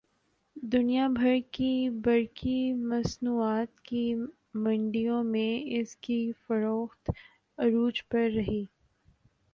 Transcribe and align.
دنیا 0.55 1.07
بھر 1.09 1.35
کی 1.51 1.67
برقی 2.03 2.55
مصنوعات 2.83 3.79
کی 3.81 4.03
منڈیوں 4.55 5.23
میں 5.25 5.49
اس 5.79 5.95
کی 5.97 6.19
فروخت 6.47 7.11
عروج 7.57 8.03
پر 8.09 8.29
رہی 8.35 8.63